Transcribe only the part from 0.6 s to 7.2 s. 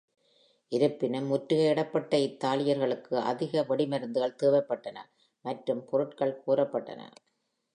இருப்பினும், முற்றுகையிடப்பட்ட இத்தாலியர்களுக்கு அதிக வெடிமருந்துகள் தேவைப்பட்டன மற்றும் பொருட்கள் கோரப்பட்டன.